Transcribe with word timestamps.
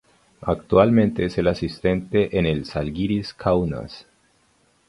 Actualmente 0.41 1.25
es 1.25 1.37
asistente 1.37 2.35
en 2.39 2.47
el 2.47 2.65
Zalgiris 2.65 3.35
Kaunas. 3.35 4.07